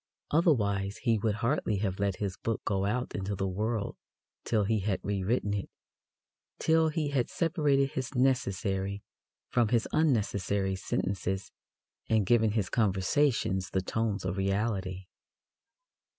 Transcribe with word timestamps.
Otherwise 0.31 0.97
he 1.03 1.19
would 1.19 1.35
hardly 1.45 1.77
have 1.77 1.99
let 1.99 2.15
his 2.15 2.35
book 2.35 2.59
go 2.65 2.85
out 2.85 3.13
into 3.13 3.35
the 3.35 3.47
world 3.47 3.95
till 4.43 4.63
he 4.63 4.79
had 4.79 4.99
rewritten 5.03 5.53
it 5.53 5.69
till 6.57 6.89
he 6.89 7.09
had 7.09 7.29
separated 7.29 7.91
his 7.91 8.15
necessary 8.15 9.03
from 9.51 9.67
his 9.67 9.87
unnecessary 9.93 10.75
sentences 10.75 11.51
and 12.09 12.25
given 12.25 12.53
his 12.53 12.67
conversations 12.67 13.69
the 13.69 13.81
tones 13.83 14.25
of 14.25 14.37
reality. 14.37 15.05